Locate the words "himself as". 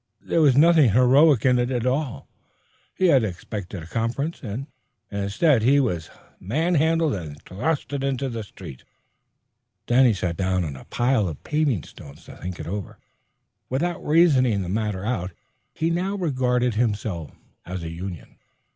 16.73-17.83